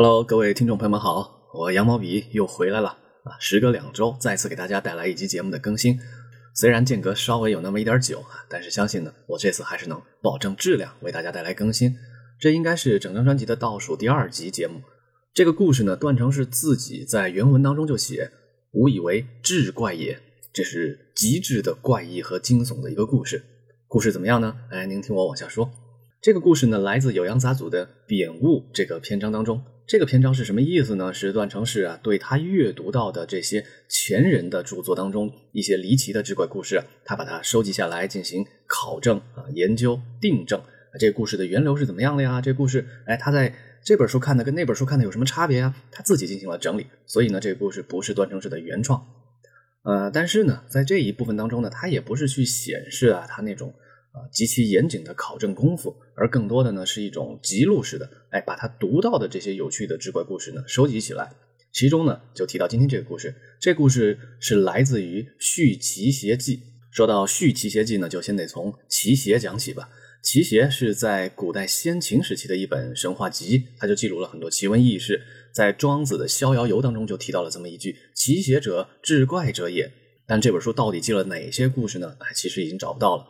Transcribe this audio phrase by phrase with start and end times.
[0.00, 2.90] Hello，各位听众朋友们好，我羊毛笔又回来了
[3.24, 3.34] 啊！
[3.40, 5.98] 时隔两周，再次给大家带来一集节目的更新。
[6.54, 11.96] 虽然间隔稍微有那么一点久啊，但是相信呢，我这次还是能保证质量，为大家带来更新。
[12.38, 14.80] 这应该是整张专辑的倒数第二集节目。
[15.34, 18.30] 这个故事呢，段成是自己在原文当中就写
[18.74, 20.20] ：“吾以为志怪也。”
[20.54, 23.42] 这是极致的怪异和惊悚的一个故事。
[23.88, 24.54] 故事怎么样呢？
[24.70, 25.68] 哎，您听我往下说。
[26.22, 29.60] 这个故事呢，来自《酉阳杂俎》的“贬物”这个篇章当中。
[29.88, 31.14] 这个篇章是什么意思呢？
[31.14, 40.60] 是段成式啊，对他阅读到的这些前人的著作当中一些离奇的志怪故事，他把它收集下来进行考证啊、研究、定证。
[41.00, 42.42] 这故事的源流是怎么样的呀？
[42.42, 45.74] 这故事，哎，他在这本书看的跟那本书看的有什么差别啊？
[45.90, 49.06] 他自己进行了整理，所以呢，这个故事不是段成式的原创。
[49.84, 53.72] 呃，但是呢，在这一部分当中呢，他也不是去显示啊，他那种。
[54.12, 61.30] 啊，极其严谨的考证功夫，而更多的呢是一种记录式的，哎，把他读到的这些有趣的志怪故事呢收集起来。
[61.70, 66.56] 其中呢就提到今天这个故事，这故事是来自于《续奇邪记》。
[66.90, 69.90] 说到《续奇邪记》呢，就先得从奇邪讲起吧。
[70.22, 75.22] 奇邪是在古代先秦时期的一本神话集，它就记录了很多奇闻异事。
[75.52, 79.92] 在庄子的《逍遥游》当中就提到了这么一句：“奇邪者，志怪者也。”
[80.26, 82.16] 但这本书到底记了哪些故事呢？
[82.18, 83.24] 哎，其实已经找不到了。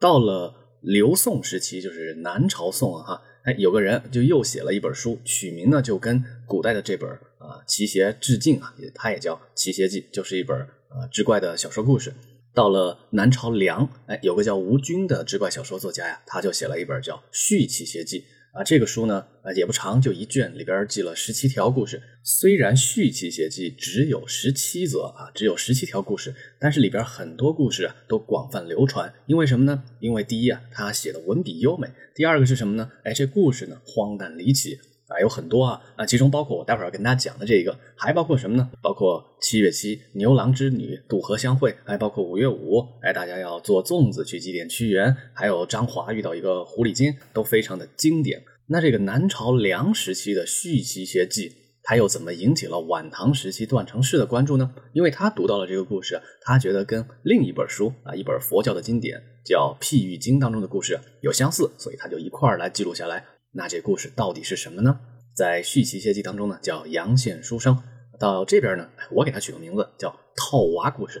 [0.00, 10.56] 到了刘宋时期，就是南朝宋啊，哈，哎，有个人就又写了一本书，取名呢就跟古代的这本啊《奇邪》致敬啊，也它也叫《奇邪记》，就是一本
[10.88, 12.14] 啊志怪的小说故事。
[12.54, 18.20] 到了南朝梁，哎，有个叫吴军的志怪小说作家呀，他就写了一本叫《续奇邪记》。
[18.58, 22.02] 啊，这个书呢，啊也不长，就一卷，里边记了十七条故事。
[22.24, 29.14] 虽然《续集写记》只有十七则啊，只有十七条故事，但是里边很多故事啊都广泛流传。
[29.26, 29.84] 因为什么呢？
[30.00, 31.86] 因为第一啊，他写的文笔优美；
[32.16, 32.90] 第二个是什么呢？
[33.04, 34.80] 哎，这故事呢荒诞离奇。
[35.08, 38.70] 啊，有很多啊，啊，其中包括我待会儿要跟大家讲的这个，还包括什么呢？
[38.82, 48.42] 包括七月七牛郎织女渡河相会，还包括五月五，哎，大家要做粽子去祭奠屈原，还有张华遇到一个狐狸精，都非常的经典。
[48.66, 51.48] 那这个南朝梁时期的《续奇邪记》，
[51.82, 54.74] 他又怎么引起了晚唐时期段成式的关注呢？
[54.92, 63.24] 因为他读到了这个故事，他觉得跟另一本书啊，一本佛教的经典叫《譬喻经》当中的故事有相似，所以他就一块儿来记录下来。
[63.58, 65.00] 那这故事到底是什么呢？
[65.34, 67.76] 在《续奇邪记》当中呢，叫阳羡书生。
[68.16, 71.20] 到这边呢，我给他取个名字叫套娃故事。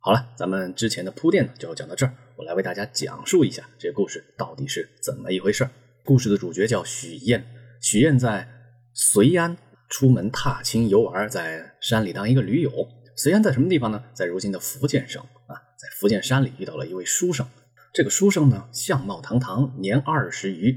[0.00, 5.68] 好了，咱们之前的铺垫呢就讲到这儿，我来为大家讲述一下这故事到底是怎么一回事。
[6.04, 7.46] 故事的主角叫许燕，
[7.80, 8.48] 许燕在
[8.92, 9.56] 随安
[9.88, 12.88] 出门踏青游玩，在山里当一个驴友。
[13.14, 14.02] 随安在什么地方呢？
[14.12, 17.46] 在如今的福建省啊，在福建山里遇到了一位书生。
[17.94, 20.76] 这个书生呢，相貌堂堂，年二十余。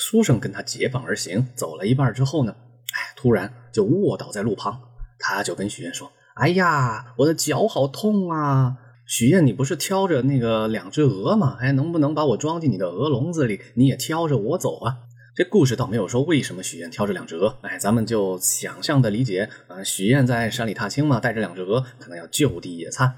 [0.00, 2.56] 书生跟他结伴而行，走了一半之后呢，
[2.94, 4.80] 哎，突然就卧倒在路旁。
[5.18, 8.78] 他就跟许愿说：“哎呀，我的脚好痛啊！
[9.06, 11.58] 许愿，你不是挑着那个两只鹅吗？
[11.60, 13.60] 哎，能不能把我装进你的鹅笼子里？
[13.74, 15.00] 你也挑着我走啊？”
[15.36, 19.84] 这故事倒没有说为什么许愿挑着两只鹅，哎，咱们就想象的理解啊。
[19.84, 23.14] 许愿在山里踏青嘛，带着两只鹅，可能要就地野餐。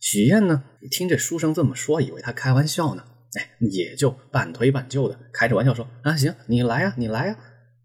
[0.00, 3.04] 许愿呢，听这书生这么说，以为他开玩笑呢。
[3.38, 7.38] 哎，也就半推半就的开着玩笑说啊，行，你来呀，你来呀。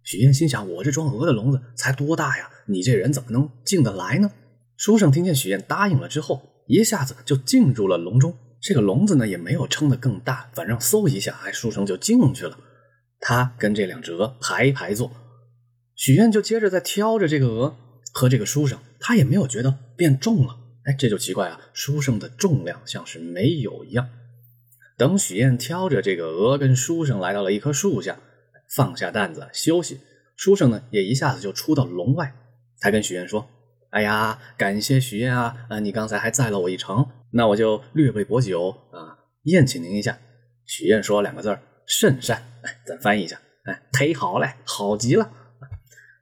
[0.04, 2.50] 许燕心想，我这装鹅的笼子才多大呀？
[2.68, 4.32] 你这人怎么能进得来呢？
[4.76, 8.38] 书生听见许燕答应了之后，一下子就进入了笼中。
[8.62, 12.58] 这个笼子呢，也没有撑得更大，反正嗖一下，哎，书生就进去了。
[13.20, 15.12] 他跟这两只鹅排排坐，
[15.96, 17.76] 许燕就接着在挑着这个鹅
[18.14, 20.58] 和这个书生，他也没有觉得变重了。
[20.86, 24.08] 哎，这就奇怪啊，书生的重量像是没有一样。
[24.98, 28.18] 等许燕挑着这个鹅跟书生来到了一棵树下，
[28.76, 30.02] 放下担子休息。
[30.36, 32.34] 书生呢也一下子就出到笼外，
[32.78, 33.48] 才跟许燕说
[33.92, 35.68] ：“哎呀，感谢许燕啊！
[35.70, 40.18] 啊，你刚才还载了我一程，那我就略备薄酒啊，宴请您一下。”
[40.66, 45.32] 许燕说两个字儿：“甚善。”哎，咱翻译一下，哎，忒好嘞，好极了。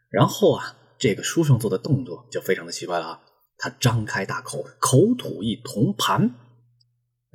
[0.09, 3.22] 然后啊，这个书生做的动作就非常的奇怪了啊，
[3.57, 6.30] 他张开大口，口吐一铜盘。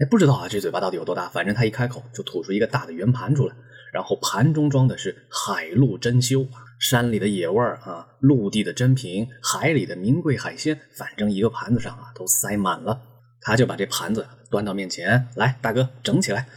[0.00, 1.28] 哎，不知道啊，这嘴巴到底有多大？
[1.28, 3.54] 反正他一开口就吐出一个大的圆盘出来，
[3.92, 6.48] 然后盘中装的是海陆珍馐，
[6.78, 12.98] 山里的野味儿啊，陆地的珍品，海里的名贵海鲜，反正一个盘子上啊都塞满了。
[13.42, 16.48] 他就把这盘子端到面前来，大哥整起来。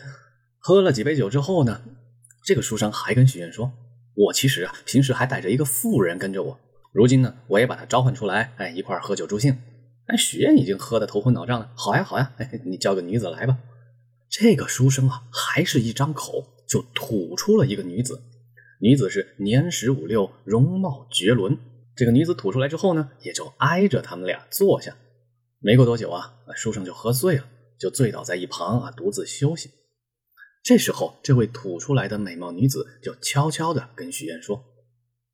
[0.59, 1.81] 喝了几杯酒之后呢，
[2.45, 3.73] 这个书生还跟许愿说
[4.15, 6.57] ：“我其实啊，平时还带着一个妇人跟着我，
[6.93, 9.57] 如今呢，我也把他召唤出来，哎，一块喝酒助兴。”
[10.07, 11.71] 哎，许愿已经喝得头昏脑胀了。
[11.75, 13.57] 好呀，好呀，哎，你叫个女子来吧。
[14.29, 18.21] 这个书生啊，还是一张口就吐出了一个女子。
[18.81, 21.57] 女子是年十五六，容貌绝伦。
[21.95, 24.97] 这个女子吐出来之后呢，也就挨着他们俩坐下。
[25.59, 27.45] 没过多久啊，书生就喝醉了，
[27.79, 29.69] 就醉倒在一旁啊，独自休息。
[30.63, 34.57] 这时候，这位吐出来的美貌女子就悄悄地跟许愿说：“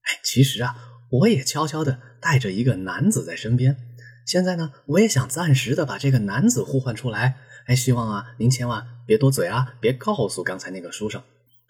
[0.06, 0.76] 哎，其实啊，
[1.10, 3.76] 我也悄悄地带着一个男子在身边。
[4.30, 7.38] 现在呢，我也想暂时的把这个男子呼唤出来。
[7.66, 11.20] 哎，希望啊，您千万别多嘴啊，别告诉刚才那个书生。”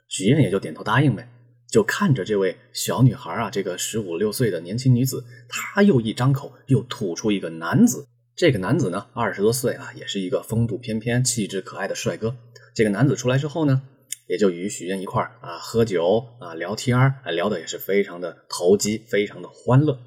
[0.10, 1.30] 许愿也就点头答应呗。
[1.72, 8.06] 就看着这位小女孩啊，这个十五六岁的年轻女子，她又一张口，又吐出一个男子。
[8.36, 12.36] 这个男子呢，二十多岁啊，也是一个风度翩翩、气质可爱的帅哥。
[12.76, 13.84] 这个男子出来之后呢，
[14.28, 19.98] 也就与许愿一块儿啊喝酒啊聊天儿，聊的也是非常的投机，非常的欢乐。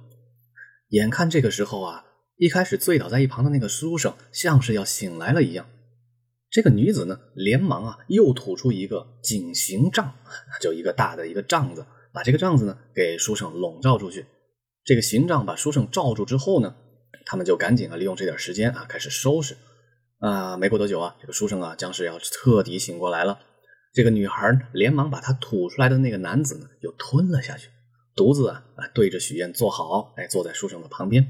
[0.91, 2.05] 眼看这个时候啊，
[2.43, 5.65] 一开始醉倒在一旁的那个书生，像是要醒来了一样。
[6.51, 10.13] 这个女子呢，连忙啊，又吐出一个井形帐，
[10.61, 14.27] 就一个大的一个帐子，把这个帐子呢给书生笼罩出去。
[14.85, 16.75] 这个形帐把书生罩住之后呢，
[17.27, 19.57] 他们就赶紧啊，利用这点时间啊，开始收拾。
[20.19, 23.39] 啊，没过多久啊，这个书生啊，将是要彻底醒过来了。
[23.95, 27.69] 这个女孩连忙把他吐出来的那个男子呢，又吞了下去，
[28.17, 31.25] 独自啊，对着许愿坐好，哎，坐在书生的旁边。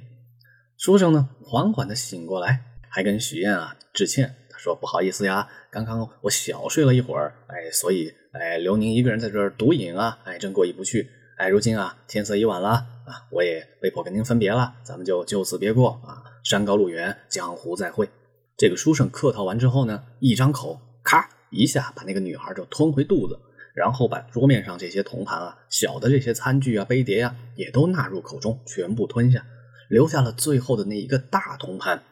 [0.83, 4.35] 书生呢，缓缓的醒过来，还跟许愿啊致歉。
[4.51, 12.71] 他说不好意思呀，刚刚我小睡了一会儿，哎，所以哎留您一个人在这儿独饮啊，哎真过意不去，哎如今啊天色已晚了
[13.07, 18.11] 啊，我也被迫跟您分别了，咱们就就此别过啊，山高路远，江湖再会。
[18.57, 23.39] 这个书生客套完之后呢，一张口，咔一下把那个女孩就吞回肚子，
[23.73, 29.47] 然后把桌面上这些铜盘啊、小的这些餐具啊、杯碟啊也都纳入口中，全部吞下，
[29.93, 32.03] 留下了最后的那一个大铜盘。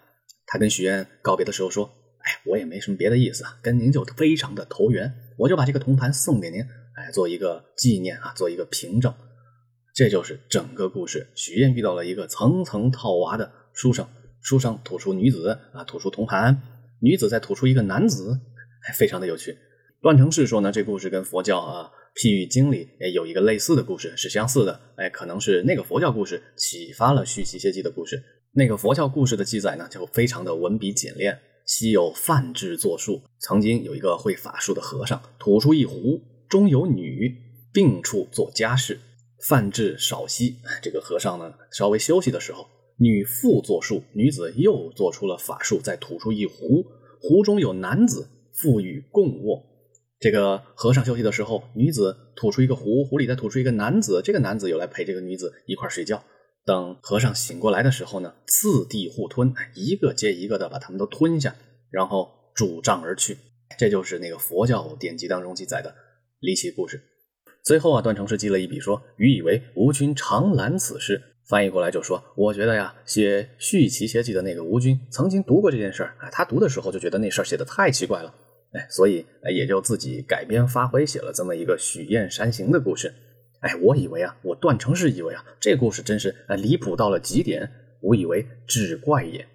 [0.46, 1.90] 他跟许愿告别的时候说。
[2.22, 9.14] 哎，我也没什么别的意思啊，跟您就非常的投缘，我就把这个铜盘送给您，哎，做一个纪念啊，做一个凭证。
[9.94, 11.28] 这就是整个故事。
[11.34, 14.06] 许愿遇到了一个层层套娃的书生，
[14.42, 16.60] 书生吐出女子啊，吐出铜盘，
[17.00, 18.38] 女子再吐出一个男子，
[18.86, 19.56] 哎，非常的有趣。
[20.02, 28.22] 段成式说呢，这故事跟佛教啊譬喻经里哎有一个类似的故事是相似的，哎，可能是那个佛教故事启发了续集邪记的故事。
[28.52, 31.38] 那个佛教故事的记载呢，就非常的文笔简练。
[31.66, 37.32] 昔有范志作术，曾经有一个会法术的和尚，吐出一壶，中有女，
[37.72, 38.98] 病处做家事。
[39.46, 42.66] 范志少息，这个和尚呢，稍微休息的时候，
[42.98, 46.84] 女复作术，女子又做出了法术，再吐出一壶，
[47.20, 49.62] 壶中有男子，复与共卧。
[50.20, 56.22] 这个和尚休息的时候，女子吐出一个壶，壶里再吐出一个男子，这个男子又来陪这个女子一块睡觉。
[56.66, 61.56] 等和尚醒过来的时候呢，四地互吞，一个接一个的把他们都吞下，
[61.90, 63.38] 然后拄杖而去。
[63.78, 65.94] 这就是那个佛教典籍当中记载的
[66.40, 67.00] 离奇故事。
[67.64, 78.32] 最后啊，段成式记了一笔说：“余以为吴军常览此事。”翻译过来就说：“我觉得呀，写《续奇邪记》的那个吴军曾经读过这件事儿啊，他读的时候就觉得那事儿写的太奇怪了，
[78.72, 83.12] 哎，所以也就自己改编发挥写了这么一个许愿山行的故事。”
[83.60, 87.70] 哎，我以为啊，我段成是以为啊，这故事真是啊离谱到了极点，
[88.00, 89.46] 无以为志怪也。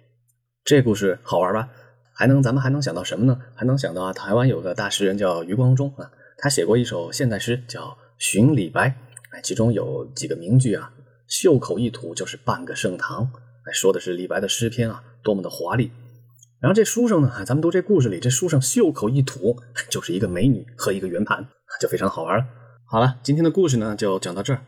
[0.64, 1.68] 这故事好玩吧？
[2.14, 3.40] 还能咱们还能想到什么呢？
[3.54, 7.82] 还能想到啊，台湾有个大诗人叫余光中啊，他写过一首现代诗叫
[8.18, 8.88] 《寻李白》，
[9.30, 10.92] 哎，其中有几个名句啊
[11.26, 13.24] ，“袖口一吐就是半个盛唐”，
[13.66, 15.90] 哎，说的是李白的诗篇啊，多么的华丽。
[16.58, 19.58] 然后这书生呢，咱们读这故事里，这书生袖口一吐
[19.90, 21.46] 就是一个美女和一个圆盘，
[21.80, 22.44] 就非常好玩了。
[22.86, 24.60] 好了，今天的故事呢就讲到这儿。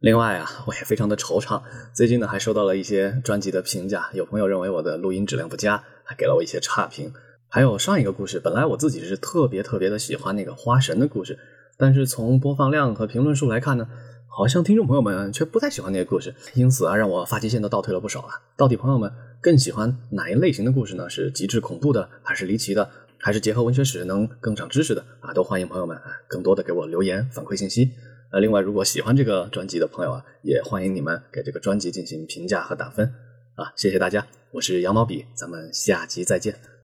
[0.00, 1.62] 另外啊，我也非常的惆怅。
[1.94, 7.10] 最近呢还收到了一些专辑的评价，有朋友认为我的录音质量不佳，还给了我一些差评。
[7.48, 11.38] 还有上一个故事，本来我自己是特别特别的喜欢那个花神的故事，
[11.78, 13.88] 但是从播放量和评论数来看呢，
[14.32, 18.40] 好像听众朋友们却不太喜欢那个故事，因此啊，让我发际线都倒退了不少啊。
[18.56, 21.10] 到底朋友们更喜欢哪一类型的故事呢？
[21.10, 22.88] 是极致恐怖的，还是离奇的？
[23.18, 27.90] 还是结合文学史能更长知识的啊，都欢迎朋友们啊，更多的给我留言反馈信息。
[28.30, 33.12] 呃，另外如果喜欢这个专辑的朋友啊，也欢迎你们给这个专辑进行评价和打分
[33.56, 36.69] 啊，谢谢大家，我是羊毛笔，咱们下集再见。